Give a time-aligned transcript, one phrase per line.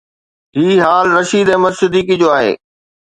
[0.57, 2.53] هي حال رشيد احمد صديقي جو آهي.